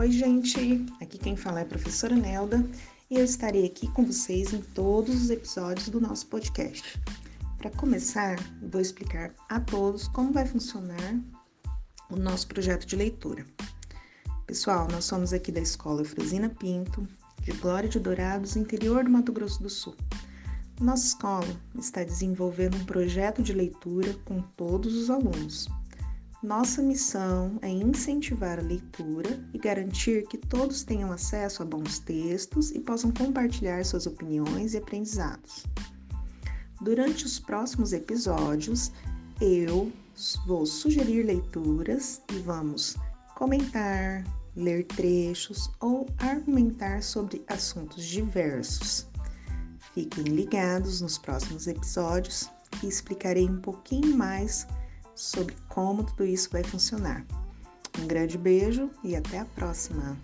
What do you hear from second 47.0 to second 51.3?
sobre assuntos diversos. Fiquem ligados nos